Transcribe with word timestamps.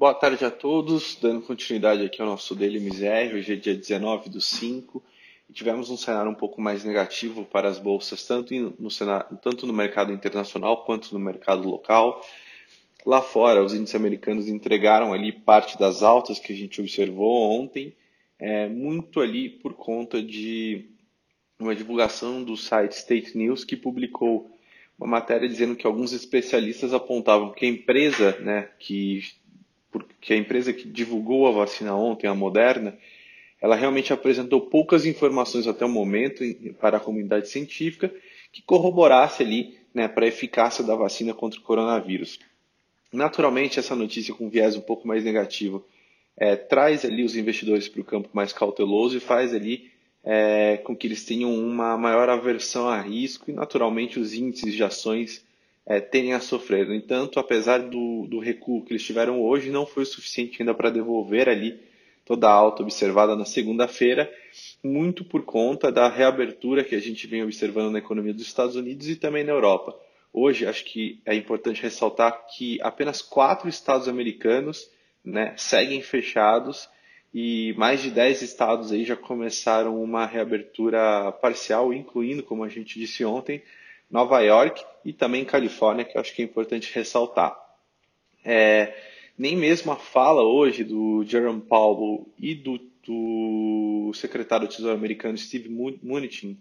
Boa 0.00 0.14
tarde 0.14 0.42
a 0.46 0.50
todos, 0.50 1.18
dando 1.20 1.42
continuidade 1.42 2.02
aqui 2.02 2.22
ao 2.22 2.26
nosso 2.26 2.54
Daily 2.54 2.80
Misério, 2.80 3.36
hoje 3.36 3.52
é 3.52 3.56
dia 3.56 3.74
19 3.74 4.30
do 4.30 4.40
5, 4.40 5.04
e 5.46 5.52
tivemos 5.52 5.90
um 5.90 5.96
cenário 5.98 6.30
um 6.30 6.34
pouco 6.34 6.58
mais 6.58 6.82
negativo 6.84 7.44
para 7.44 7.68
as 7.68 7.78
bolsas, 7.78 8.26
tanto 8.26 8.54
no, 8.78 8.90
cenário, 8.90 9.36
tanto 9.42 9.66
no 9.66 9.74
mercado 9.74 10.10
internacional 10.10 10.86
quanto 10.86 11.12
no 11.12 11.20
mercado 11.20 11.68
local. 11.68 12.24
Lá 13.04 13.20
fora, 13.20 13.62
os 13.62 13.74
índices 13.74 13.94
americanos 13.94 14.48
entregaram 14.48 15.12
ali 15.12 15.32
parte 15.32 15.78
das 15.78 16.02
altas 16.02 16.38
que 16.38 16.54
a 16.54 16.56
gente 16.56 16.80
observou 16.80 17.60
ontem, 17.60 17.94
é, 18.38 18.70
muito 18.70 19.20
ali 19.20 19.50
por 19.50 19.74
conta 19.74 20.22
de 20.22 20.88
uma 21.58 21.76
divulgação 21.76 22.42
do 22.42 22.56
site 22.56 22.92
State 22.92 23.36
News, 23.36 23.64
que 23.64 23.76
publicou 23.76 24.50
uma 25.00 25.06
matéria 25.06 25.46
dizendo 25.46 25.76
que 25.76 25.86
alguns 25.86 26.12
especialistas 26.12 26.94
apontavam 26.94 27.52
que 27.52 27.66
a 27.66 27.68
empresa 27.68 28.38
né, 28.40 28.70
que 28.78 29.22
porque 30.20 30.34
a 30.34 30.36
empresa 30.36 30.70
que 30.70 30.86
divulgou 30.86 31.48
a 31.48 31.50
vacina 31.50 31.96
ontem, 31.96 32.26
a 32.26 32.34
Moderna, 32.34 32.96
ela 33.58 33.74
realmente 33.74 34.12
apresentou 34.12 34.60
poucas 34.60 35.06
informações 35.06 35.66
até 35.66 35.84
o 35.84 35.88
momento 35.88 36.44
para 36.78 36.98
a 36.98 37.00
comunidade 37.00 37.48
científica 37.48 38.12
que 38.52 38.60
corroborasse 38.60 39.42
ali 39.42 39.78
né, 39.94 40.06
para 40.08 40.26
a 40.26 40.28
eficácia 40.28 40.84
da 40.84 40.94
vacina 40.94 41.32
contra 41.32 41.58
o 41.58 41.62
coronavírus. 41.62 42.38
Naturalmente, 43.10 43.78
essa 43.78 43.96
notícia 43.96 44.34
com 44.34 44.50
viés 44.50 44.76
um 44.76 44.82
pouco 44.82 45.08
mais 45.08 45.24
negativo 45.24 45.84
é, 46.36 46.54
traz 46.54 47.02
ali 47.04 47.24
os 47.24 47.34
investidores 47.34 47.88
para 47.88 48.02
o 48.02 48.04
campo 48.04 48.28
mais 48.34 48.52
cauteloso 48.52 49.16
e 49.16 49.20
faz 49.20 49.54
ali 49.54 49.90
é, 50.22 50.76
com 50.78 50.94
que 50.94 51.06
eles 51.06 51.24
tenham 51.24 51.52
uma 51.54 51.96
maior 51.96 52.28
aversão 52.28 52.88
a 52.88 53.00
risco 53.00 53.50
e, 53.50 53.54
naturalmente, 53.54 54.20
os 54.20 54.34
índices 54.34 54.74
de 54.74 54.84
ações 54.84 55.42
é, 55.90 55.98
tendem 55.98 56.34
a 56.34 56.40
sofrer. 56.40 56.86
No 56.86 56.94
entanto, 56.94 57.40
apesar 57.40 57.78
do, 57.78 58.24
do 58.28 58.38
recuo 58.38 58.84
que 58.84 58.92
eles 58.92 59.02
tiveram 59.02 59.42
hoje, 59.42 59.70
não 59.70 59.84
foi 59.84 60.04
o 60.04 60.06
suficiente 60.06 60.62
ainda 60.62 60.72
para 60.72 60.88
devolver 60.88 61.48
ali 61.48 61.80
toda 62.24 62.48
a 62.48 62.52
alta 62.52 62.84
observada 62.84 63.34
na 63.34 63.44
segunda-feira, 63.44 64.32
muito 64.84 65.24
por 65.24 65.42
conta 65.42 65.90
da 65.90 66.08
reabertura 66.08 66.84
que 66.84 66.94
a 66.94 67.00
gente 67.00 67.26
vem 67.26 67.42
observando 67.42 67.90
na 67.90 67.98
economia 67.98 68.32
dos 68.32 68.46
Estados 68.46 68.76
Unidos 68.76 69.08
e 69.08 69.16
também 69.16 69.42
na 69.42 69.50
Europa. 69.50 69.98
Hoje, 70.32 70.64
acho 70.64 70.84
que 70.84 71.20
é 71.26 71.34
importante 71.34 71.82
ressaltar 71.82 72.46
que 72.56 72.78
apenas 72.82 73.20
quatro 73.20 73.68
estados 73.68 74.06
americanos 74.06 74.88
né, 75.24 75.54
seguem 75.56 76.00
fechados 76.02 76.88
e 77.34 77.74
mais 77.76 78.00
de 78.00 78.12
10 78.12 78.42
estados 78.42 78.92
aí 78.92 79.04
já 79.04 79.16
começaram 79.16 80.00
uma 80.00 80.24
reabertura 80.24 81.32
parcial, 81.32 81.92
incluindo, 81.92 82.44
como 82.44 82.62
a 82.62 82.68
gente 82.68 82.96
disse 82.96 83.24
ontem, 83.24 83.60
Nova 84.10 84.40
York 84.40 84.84
e 85.04 85.12
também 85.12 85.44
Califórnia, 85.44 86.04
que 86.04 86.16
eu 86.16 86.20
acho 86.20 86.34
que 86.34 86.42
é 86.42 86.44
importante 86.44 86.92
ressaltar. 86.92 87.56
É, 88.44 88.94
nem 89.38 89.56
mesmo 89.56 89.92
a 89.92 89.96
fala 89.96 90.42
hoje 90.42 90.84
do 90.84 91.24
Jerome 91.24 91.60
Powell 91.60 92.28
e 92.38 92.54
do, 92.54 92.78
do 93.06 94.12
secretário 94.14 94.66
do 94.66 94.74
Tesouro 94.74 94.94
americano 94.94 95.38
Steve 95.38 95.68
Mnuchin 95.68 96.58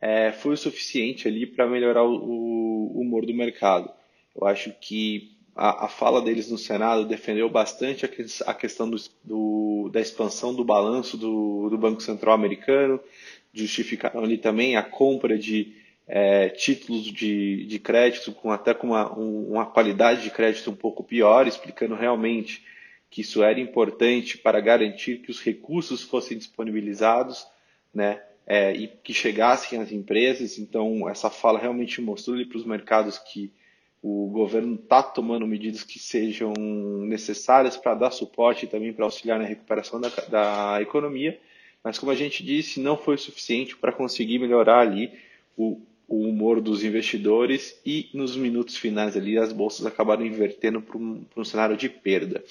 é, 0.00 0.32
foi 0.32 0.54
o 0.54 0.56
suficiente 0.56 1.26
ali 1.28 1.46
para 1.46 1.66
melhorar 1.66 2.04
o, 2.04 2.14
o, 2.14 3.00
humor 3.00 3.26
do 3.26 3.34
mercado. 3.34 3.90
Eu 4.34 4.46
acho 4.46 4.72
que 4.80 5.36
a, 5.54 5.86
a, 5.86 5.88
fala 5.88 6.20
deles 6.22 6.50
no 6.50 6.58
Senado 6.58 7.04
defendeu 7.06 7.48
bastante 7.48 8.04
a, 8.04 8.50
a 8.50 8.54
questão 8.54 8.88
do, 8.88 8.96
do, 9.24 9.90
da 9.92 10.00
expansão 10.00 10.54
do 10.54 10.64
balanço 10.64 11.16
do, 11.16 11.68
do 11.70 11.78
Banco 11.78 12.02
Central 12.02 12.34
americano, 12.34 13.00
justificaram 13.52 14.22
ali 14.22 14.38
também 14.38 14.76
a 14.76 14.82
compra 14.82 15.38
de 15.38 15.75
é, 16.06 16.48
títulos 16.48 17.04
de, 17.04 17.66
de 17.66 17.78
crédito 17.78 18.32
com 18.32 18.52
até 18.52 18.72
com 18.72 18.88
uma, 18.88 19.18
um, 19.18 19.52
uma 19.52 19.66
qualidade 19.66 20.22
de 20.22 20.30
crédito 20.30 20.70
um 20.70 20.76
pouco 20.76 21.02
pior, 21.02 21.46
explicando 21.46 21.94
realmente 21.94 22.64
que 23.10 23.22
isso 23.22 23.42
era 23.42 23.58
importante 23.58 24.38
para 24.38 24.60
garantir 24.60 25.18
que 25.18 25.30
os 25.30 25.40
recursos 25.40 26.02
fossem 26.02 26.36
disponibilizados, 26.38 27.46
né, 27.92 28.20
é, 28.46 28.72
e 28.72 28.88
que 28.88 29.12
chegassem 29.12 29.80
às 29.80 29.90
empresas. 29.90 30.58
Então, 30.58 31.08
essa 31.08 31.30
fala 31.30 31.58
realmente 31.58 32.00
mostrou 32.00 32.44
para 32.46 32.58
os 32.58 32.64
mercados 32.64 33.18
que 33.18 33.52
o 34.02 34.28
governo 34.28 34.76
está 34.76 35.02
tomando 35.02 35.46
medidas 35.46 35.82
que 35.82 35.98
sejam 35.98 36.52
necessárias 36.52 37.76
para 37.76 37.94
dar 37.94 38.10
suporte 38.12 38.64
e 38.64 38.68
também 38.68 38.92
para 38.92 39.04
auxiliar 39.04 39.38
na 39.38 39.44
recuperação 39.44 40.00
da, 40.00 40.08
da 40.28 40.78
economia. 40.80 41.40
Mas, 41.82 41.98
como 41.98 42.12
a 42.12 42.14
gente 42.14 42.44
disse, 42.44 42.78
não 42.80 42.96
foi 42.96 43.16
suficiente 43.16 43.76
para 43.76 43.92
conseguir 43.92 44.38
melhorar 44.38 44.80
ali 44.80 45.10
o, 45.56 45.80
o 46.08 46.22
humor 46.22 46.60
dos 46.60 46.84
investidores 46.84 47.80
e 47.84 48.08
nos 48.14 48.36
minutos 48.36 48.76
finais 48.76 49.16
ali 49.16 49.36
as 49.38 49.52
bolsas 49.52 49.84
acabaram 49.86 50.24
invertendo 50.24 50.80
para 50.80 50.96
um, 50.96 51.24
um, 51.36 51.44
cenário 51.44 51.76
de 51.76 51.88
perda. 51.88 52.44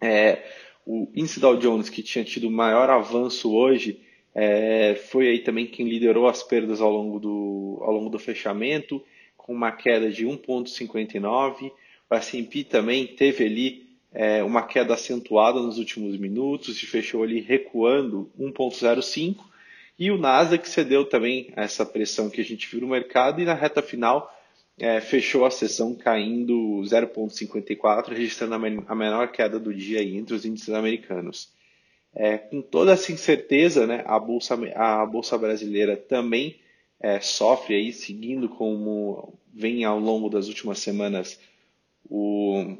É, 0.00 0.42
o 0.84 1.08
índice 1.14 1.40
Dow 1.40 1.56
Jones 1.56 1.88
que 1.88 2.02
tinha 2.02 2.24
tido 2.24 2.50
maior 2.50 2.90
avanço 2.90 3.54
hoje 3.54 4.00
é, 4.34 4.96
foi 4.96 5.28
aí 5.28 5.38
também 5.38 5.66
quem 5.66 5.88
liderou 5.88 6.26
as 6.26 6.42
perdas 6.42 6.80
ao 6.80 6.90
longo 6.90 7.20
do, 7.20 7.78
ao 7.82 7.92
longo 7.92 8.10
do 8.10 8.18
fechamento 8.18 9.02
com 9.36 9.52
uma 9.52 9.70
queda 9.70 10.10
de 10.10 10.26
1,59. 10.26 11.70
O 12.10 12.14
S&P 12.14 12.64
também 12.64 13.06
teve 13.06 13.44
ali 13.44 13.86
é, 14.12 14.42
uma 14.42 14.62
queda 14.62 14.94
acentuada 14.94 15.60
nos 15.60 15.78
últimos 15.78 16.16
minutos 16.16 16.82
e 16.82 16.86
fechou 16.86 17.22
ali 17.22 17.40
recuando 17.40 18.28
1,05 18.38 19.36
e 19.98 20.10
o 20.10 20.18
Nasdaq 20.18 20.68
cedeu 20.68 21.04
também 21.04 21.52
a 21.56 21.62
essa 21.62 21.86
pressão 21.86 22.28
que 22.28 22.40
a 22.40 22.44
gente 22.44 22.68
viu 22.68 22.80
no 22.80 22.88
mercado 22.88 23.40
e 23.40 23.44
na 23.44 23.54
reta 23.54 23.80
final 23.80 24.32
é, 24.78 25.00
fechou 25.00 25.44
a 25.44 25.50
sessão 25.50 25.94
caindo 25.94 26.82
0,54, 26.82 28.08
registrando 28.08 28.54
a 28.54 28.94
menor 28.94 29.28
queda 29.28 29.58
do 29.58 29.72
dia 29.72 30.02
entre 30.02 30.34
os 30.34 30.44
índices 30.44 30.74
americanos. 30.74 31.52
É, 32.12 32.38
com 32.38 32.60
toda 32.60 32.92
essa 32.92 33.12
incerteza, 33.12 33.86
né, 33.86 34.02
a, 34.06 34.18
bolsa, 34.18 34.54
a 34.74 35.04
bolsa 35.06 35.36
brasileira 35.38 35.96
também 35.96 36.56
é, 37.00 37.20
sofre 37.20 37.74
aí, 37.74 37.92
seguindo 37.92 38.48
como 38.48 39.34
vem 39.52 39.84
ao 39.84 39.98
longo 39.98 40.28
das 40.28 40.48
últimas 40.48 40.78
semanas 40.78 41.38
o, 42.08 42.76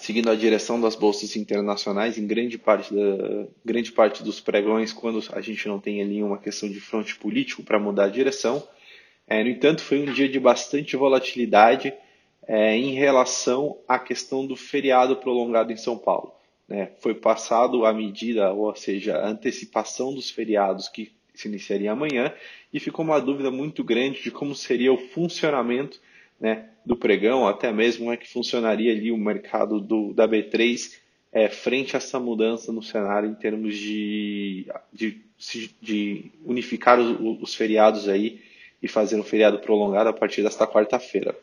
seguindo 0.00 0.30
a 0.30 0.34
direção 0.34 0.80
das 0.80 0.94
bolsas 0.94 1.36
internacionais 1.36 2.18
em 2.18 2.26
grande 2.26 2.58
parte, 2.58 2.94
da, 2.94 3.46
grande 3.64 3.92
parte 3.92 4.22
dos 4.22 4.40
pregões, 4.40 4.92
quando 4.92 5.22
a 5.32 5.40
gente 5.40 5.66
não 5.68 5.78
tem 5.78 6.00
ali 6.00 6.22
uma 6.22 6.38
questão 6.38 6.68
de 6.68 6.80
fronte 6.80 7.16
político 7.16 7.62
para 7.62 7.78
mudar 7.78 8.04
a 8.04 8.08
direção. 8.08 8.66
É, 9.26 9.42
no 9.42 9.50
entanto, 9.50 9.82
foi 9.82 10.00
um 10.00 10.12
dia 10.12 10.28
de 10.28 10.40
bastante 10.40 10.96
volatilidade 10.96 11.92
é, 12.46 12.76
em 12.76 12.94
relação 12.94 13.78
à 13.86 13.98
questão 13.98 14.46
do 14.46 14.56
feriado 14.56 15.16
prolongado 15.16 15.72
em 15.72 15.76
São 15.76 15.98
Paulo. 15.98 16.32
Né? 16.66 16.92
Foi 17.00 17.14
passado 17.14 17.84
a 17.84 17.92
medida, 17.92 18.52
ou 18.52 18.74
seja, 18.74 19.18
a 19.18 19.28
antecipação 19.28 20.14
dos 20.14 20.30
feriados 20.30 20.88
que 20.88 21.12
se 21.34 21.46
iniciaria 21.46 21.92
amanhã, 21.92 22.34
e 22.72 22.80
ficou 22.80 23.04
uma 23.04 23.20
dúvida 23.20 23.50
muito 23.50 23.84
grande 23.84 24.22
de 24.22 24.30
como 24.30 24.54
seria 24.54 24.92
o 24.92 24.98
funcionamento 24.98 26.00
né, 26.40 26.68
do 26.84 26.96
pregão, 26.96 27.46
até 27.46 27.72
mesmo 27.72 28.00
como 28.00 28.12
é 28.12 28.16
que 28.16 28.30
funcionaria 28.32 28.92
ali 28.92 29.10
o 29.10 29.18
mercado 29.18 29.80
do, 29.80 30.12
da 30.12 30.26
B3 30.28 30.98
é, 31.32 31.48
frente 31.48 31.94
a 31.94 31.98
essa 31.98 32.18
mudança 32.18 32.72
no 32.72 32.82
cenário 32.82 33.28
em 33.28 33.34
termos 33.34 33.76
de, 33.76 34.66
de, 34.92 35.20
de 35.80 36.24
unificar 36.44 36.98
os, 36.98 37.42
os, 37.42 37.54
feriados 37.54 38.08
aí 38.08 38.40
e 38.82 38.88
fazer 38.88 39.16
um 39.16 39.24
feriado 39.24 39.58
prolongado 39.58 40.08
a 40.08 40.12
partir 40.12 40.42
desta 40.42 40.66
quarta-feira. 40.66 41.36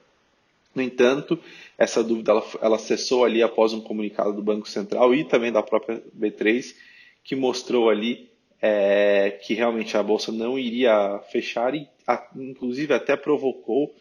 No 0.73 0.81
entanto, 0.81 1.39
essa 1.77 2.03
dúvida 2.03 2.31
ela, 2.31 2.43
ela 2.61 2.77
cessou 2.77 3.23
ali 3.23 3.41
após 3.43 3.73
um 3.73 3.81
comunicado 3.81 4.33
do 4.33 4.41
Banco 4.41 4.67
Central 4.67 5.13
e 5.13 5.23
também 5.23 5.51
da 5.51 5.63
própria 5.63 6.01
B3, 6.17 6.75
que 7.23 7.35
mostrou 7.35 7.89
ali 7.89 8.29
é, 8.61 9.31
que 9.43 9.53
realmente 9.53 9.95
a 9.95 10.03
bolsa 10.03 10.31
não 10.31 10.57
iria 10.57 11.19
fechar 11.31 11.75
e, 11.75 11.87
a, 12.07 12.27
inclusive, 12.35 12.93
até 12.93 13.15
provocou 13.15 13.93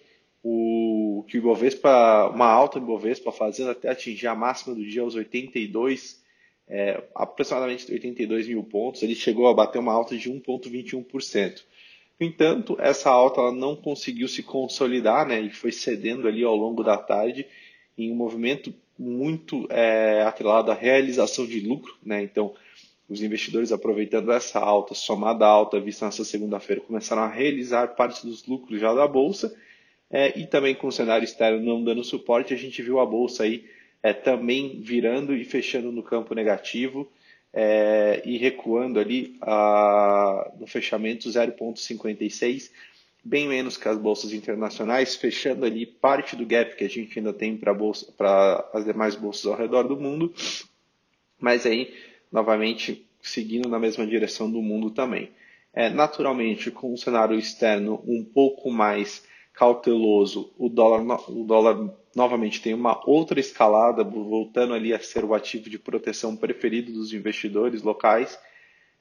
o 0.47 1.25
que 1.27 1.39
o 1.39 1.41
Ibovespa, 1.41 2.29
uma 2.29 2.47
alta 2.47 2.79
do 2.79 2.85
Ibovespa 2.85 3.33
fazendo 3.33 3.71
até 3.71 3.89
atingir 3.89 4.27
a 4.27 4.35
máxima 4.35 4.75
do 4.75 4.85
dia 4.85 5.01
aos 5.01 5.15
82, 5.15 6.23
é, 6.69 7.03
aproximadamente 7.15 7.91
82 7.91 8.49
mil 8.49 8.63
pontos, 8.63 9.03
ele 9.03 9.15
chegou 9.15 9.49
a 9.49 9.55
bater 9.55 9.79
uma 9.79 9.95
alta 9.95 10.15
de 10.15 10.31
1,21%. 10.31 11.63
No 12.21 12.27
entanto, 12.27 12.77
essa 12.79 13.09
alta 13.09 13.51
não 13.53 13.75
conseguiu 13.75 14.29
se 14.29 14.43
consolidar 14.43 15.27
né, 15.27 15.41
e 15.41 15.51
foi 15.51 15.73
cedendo 15.73 16.29
ali 16.29 16.45
ao 16.45 16.55
longo 16.55 16.85
da 16.85 16.99
tarde 16.99 17.47
em 17.97 18.13
um 18.13 18.15
movimento 18.15 18.73
muito 18.99 19.67
é, 19.71 20.23
atrelado 20.23 20.71
à 20.71 20.75
realização 20.75 21.47
de 21.47 21.59
lucro. 21.61 21.97
Né? 22.05 22.23
Então, 22.23 22.55
os 23.09 23.23
investidores 23.23 23.73
aproveitando 23.73 24.31
essa 24.31 24.61
alta, 24.61 24.95
somada 24.95 25.47
à 25.47 25.49
alta 25.49 25.81
vista 25.81 26.05
nessa 26.05 26.25
segunda-feira, 26.25 26.83
começaram 26.83 27.23
a 27.23 27.29
realizar 27.29 27.89
parte 27.95 28.27
dos 28.27 28.47
lucros 28.47 28.79
já 28.79 28.93
da 28.93 29.09
Bolsa 29.09 29.55
é, 30.15 30.39
e 30.39 30.47
também 30.47 30.77
com 30.77 30.87
o 30.87 30.93
cenário 30.93 31.25
externo 31.25 31.61
não 31.61 31.83
dando 31.83 32.05
suporte, 32.05 32.55
a 32.55 32.57
gente 32.57 32.81
viu 32.81 33.01
a 33.01 33.05
bolsa 33.05 33.43
aí 33.43 33.69
é, 34.01 34.13
também 34.13 34.81
virando 34.81 35.35
e 35.35 35.45
fechando 35.45 35.91
no 35.91 36.05
campo 36.05 36.37
negativo 36.37 37.11
é, 37.53 38.23
e 38.25 38.37
recuando 38.37 39.01
ali 39.01 39.37
a, 39.43 40.53
no 40.61 40.69
fechamento 40.69 41.29
0,56, 41.29 42.71
bem 43.25 43.49
menos 43.49 43.77
que 43.77 43.89
as 43.89 43.99
bolsas 43.99 44.33
internacionais, 44.33 45.17
fechando 45.17 45.65
ali 45.65 45.85
parte 45.85 46.37
do 46.37 46.47
gap 46.47 46.77
que 46.77 46.85
a 46.85 46.89
gente 46.89 47.19
ainda 47.19 47.33
tem 47.33 47.57
para 47.57 48.71
as 48.73 48.85
demais 48.85 49.17
bolsas 49.17 49.47
ao 49.47 49.59
redor 49.59 49.83
do 49.83 49.97
mundo, 49.97 50.33
mas 51.41 51.67
aí, 51.67 51.93
novamente, 52.31 53.05
seguindo 53.21 53.69
na 53.69 53.81
mesma 53.81 54.07
direção 54.07 54.49
do 54.49 54.63
mundo 54.63 54.93
também. 54.93 55.33
É, 55.73 55.91
naturalmente, 55.91 56.71
com 56.71 56.93
um 56.93 56.97
cenário 56.97 57.37
externo 57.37 58.01
um 58.07 58.23
pouco 58.23 58.71
mais 58.71 59.25
cauteloso, 59.55 60.53
o 60.59 60.69
dólar, 60.69 61.31
o 61.31 61.45
dólar 61.45 61.95
novamente 62.15 62.61
tem 62.61 62.75
uma 62.75 63.01
outra 63.09 63.39
escalada, 63.41 64.03
voltando 64.05 64.75
ali 64.75 64.93
a 64.93 64.99
ser 64.99 65.25
o 65.25 65.33
ativo 65.33 65.71
de 65.71 65.79
proteção 65.79 66.37
preferido 66.37 66.93
dos 66.93 67.13
investidores 67.13 67.83
locais. 67.83 68.39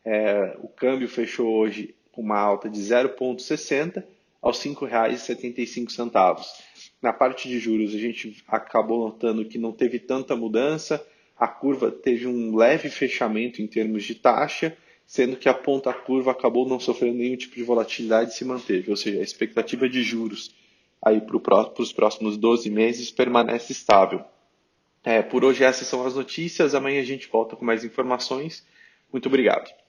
É, 0.05 0.55
o 0.61 0.67
câmbio 0.67 1.07
fechou 1.07 1.51
hoje 1.53 1.95
com 2.11 2.21
uma 2.21 2.39
alta 2.39 2.69
de 2.69 2.79
0,60 2.79 4.03
aos 4.41 4.63
R$ 4.63 4.71
5,75. 4.71 6.45
Na 7.01 7.11
parte 7.11 7.49
de 7.49 7.59
juros, 7.59 7.93
a 7.95 7.97
gente 7.97 8.43
acabou 8.47 9.05
notando 9.05 9.45
que 9.45 9.57
não 9.57 9.71
teve 9.71 9.99
tanta 9.99 10.35
mudança, 10.35 11.05
a 11.37 11.47
curva 11.47 11.91
teve 11.91 12.27
um 12.27 12.55
leve 12.55 12.89
fechamento 12.89 13.61
em 13.61 13.67
termos 13.67 14.03
de 14.03 14.15
taxa, 14.15 14.77
sendo 15.05 15.37
que 15.37 15.49
a 15.49 15.53
ponta 15.53 15.93
curva 15.93 16.31
acabou 16.31 16.67
não 16.67 16.79
sofrendo 16.79 17.17
nenhum 17.17 17.35
tipo 17.35 17.55
de 17.55 17.63
volatilidade 17.63 18.31
e 18.31 18.33
se 18.33 18.45
manteve, 18.45 18.89
ou 18.89 18.97
seja, 18.97 19.19
a 19.19 19.23
expectativa 19.23 19.87
de 19.87 20.01
juros 20.01 20.53
aí 21.01 21.19
para 21.19 21.37
os 21.81 21.91
próximos 21.91 22.37
12 22.37 22.69
meses 22.69 23.11
permanece 23.11 23.71
estável. 23.71 24.23
É, 25.03 25.21
por 25.21 25.43
hoje 25.43 25.63
essas 25.63 25.87
são 25.87 26.05
as 26.05 26.15
notícias, 26.15 26.73
amanhã 26.73 27.01
a 27.01 27.05
gente 27.05 27.27
volta 27.27 27.55
com 27.55 27.65
mais 27.65 27.83
informações. 27.83 28.65
Muito 29.11 29.27
obrigado. 29.27 29.82